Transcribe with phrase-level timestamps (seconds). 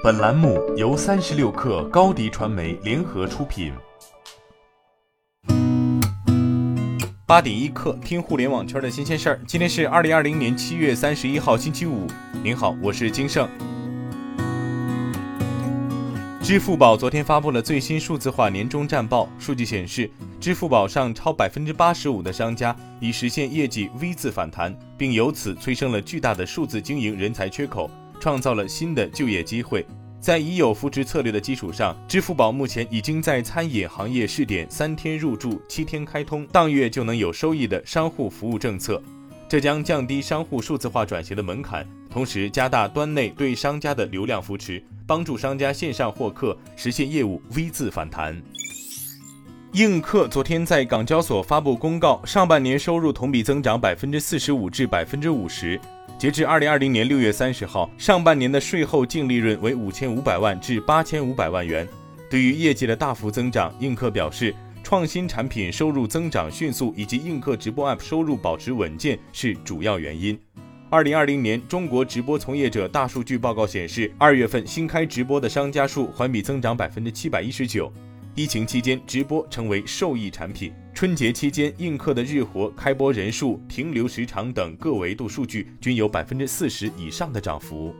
[0.00, 3.72] 本栏目由三十六氪高低传媒联合出品。
[7.26, 9.40] 八点一刻，听互联网圈的新鲜事儿。
[9.44, 12.06] 今天是二零二零年七月三十一号，星期五。
[12.44, 13.48] 您好，我是金盛。
[16.40, 20.08] 支付宝昨天发布了最新数字化年终战报，数据显示，
[20.38, 29.86] 支付宝上超百分之八十五的商家已实现业绩 V 字反弹，并由此催生了巨大的数字经营人才缺口，创造了新的就业机会。
[30.20, 39.00] 在已有扶持策略的基础上，支付宝目前已经在餐饮行业试点三天入驻、七天开通、当月就能有收益的商户服务政策，
[39.48, 44.82] 这将降低商户数字化转型的门槛，同时加大端内对商家的流量扶持。
[45.06, 48.38] 帮助商家线上获客，实现业务 V 字反弹。
[49.72, 55.80] 映客昨天在港交所发布公告，上半年收入同比增长百分之四十五至百分之五十。
[56.18, 61.86] 截至二零二零年六月三十号，上半年的税后净利润为五千五百万至八千五百万元。
[62.28, 70.36] 对于业绩的大幅增长，映客表示，创新产品收入增长迅速，以及映客直播 App 收入保持稳健是主要原因。
[70.90, 77.92] 二零二零年中国直播从业者大数据报告显示，二月份新开直播的商家数环比增长百分之七百一十九。
[78.34, 80.72] 疫情期间，直播成为受益产品。
[80.98, 87.94] 春节期间，映客的日活、开播人数、停留时长等各维度数据均有百分之四十以上的涨幅。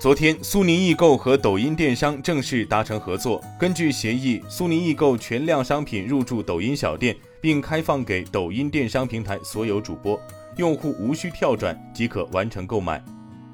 [0.00, 3.40] 昨天，苏宁易购和抖音电商正式达成合作。
[3.56, 10.20] 根据协议，苏宁易购全量商品入驻抖音小店，并开放给抖音电商平台所有主播。
[10.56, 13.00] 用户无需跳转即可完成购买，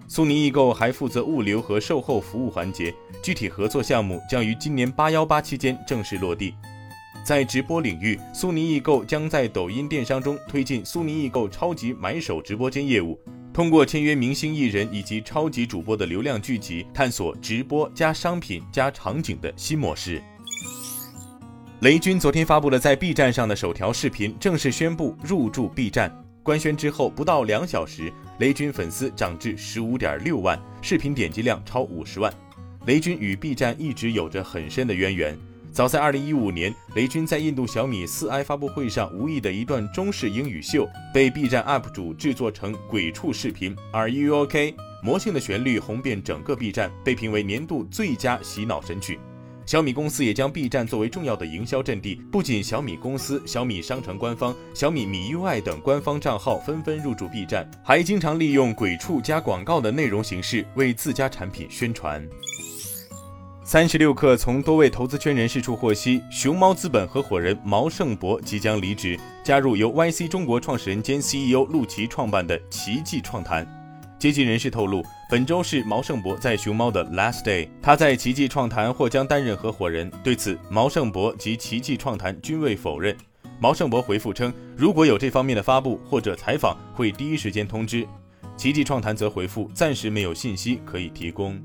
[0.09, 2.95] 苏宁易购还负责物流和售后服务环节。
[3.23, 6.55] 具体合作项目将于今年八幺八期间正式落地。
[7.27, 13.21] 在直播领域，苏宁易购将在抖音电商中推进苏宁易购超级买手直播间业务，
[13.53, 20.23] 通过签约明星艺人以及超级主播的流量聚集，探索直播加商品加场景的新模式。
[21.81, 26.17] 雷军昨天发布了在 B 站上的首条视频，正式宣布入驻 B 站。
[26.45, 32.33] 官宣之后不到两小时，雷军粉丝涨至十五点六万，视频点击量超五十万。
[32.87, 35.37] 雷军与 B 站一直有着很深的渊源。
[35.77, 43.77] 早在二零一五年，雷军在印度小米四 i 发布会上无意的一段中式英语秀，被 B 站 UP 主制作成鬼畜视频。
[43.93, 44.75] Are you OK？
[45.03, 49.21] 魔性的旋律红遍整个 B 站，被评为年度最佳洗脑神曲。
[49.67, 62.27] 小米公司也将 B 站作为重要的营销阵地，不仅小米公司、小米商城官方、小米米 UI 等官方账号纷纷入驻 B 站，还经常利用鬼畜加广告的内容形式为自家产品宣传。
[63.77, 73.69] 三十六氪从多位投资圈人士处获悉，熊猫资本合伙人毛盛博即将离职，加入由 YC 中国创始人兼 CEO 陆琪创办的奇迹创谈。
[74.19, 80.11] 接近人士透露，本周是毛盛博在熊猫的 last day，他在奇迹创谈或将担任合伙人。
[80.25, 83.15] 对此，毛盛博及奇迹创谈均未否认。
[83.61, 88.09] 毛盛博回复称，如果有这方面的发布或者采访，会第一时间通知。
[88.57, 91.61] 奇迹创谈则回复，暂时没有信息可以提供。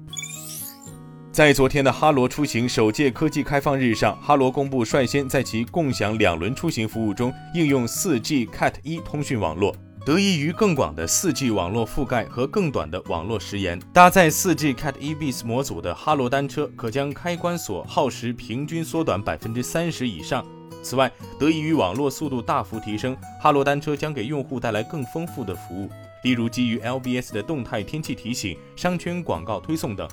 [1.31, 9.74] 在昨天的哈罗出行首届科技开放日上，哈罗公布率先在其共享两轮出行服务中应用 4G Cat 一通讯网络。
[10.06, 20.46] 得益于更广的 4G 网络覆盖和更短的网络时延，搭载 4G Cat eBeats 模组的哈罗单车可将开关锁耗时平均缩短百分之三十以上。
[20.84, 21.09] 此外，
[21.40, 25.90] 得益于网络速度大幅提升，哈罗单车将给用户带来更丰富的服务，
[26.24, 30.06] 例如基于 LBS 的动态天气提醒、商圈广告推送等。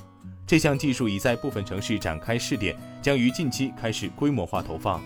[0.49, 4.99] 这项技术已在部分城市展开试点，将于近期开始规模化投放。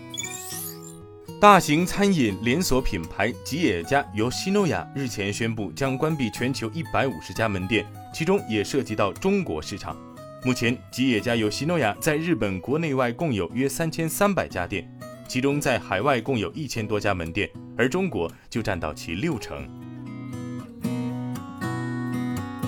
[1.38, 9.98] 大型餐饮连锁品牌吉野家由西诺亚日前宣布将关闭全球一百五十家门店，其中也涉及到中国市场。
[10.46, 14.90] 目前，吉野家由西诺亚在日本国内外共有约三千三百家店，
[15.28, 19.68] 其中在海外共有一千多家门店，而中国就占到其六成。